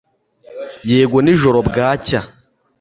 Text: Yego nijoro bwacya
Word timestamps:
Yego 0.91 1.17
nijoro 1.21 1.59
bwacya 1.67 2.19